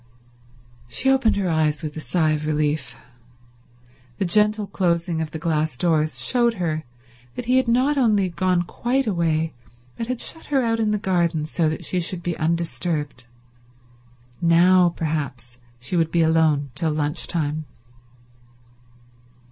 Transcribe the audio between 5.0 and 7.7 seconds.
of the glass doors showed her that he had